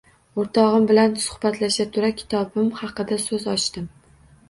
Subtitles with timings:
[0.43, 3.91] O’rtog’im bilan suhbatlasha tura, kitobim haqida so‘z ochdim.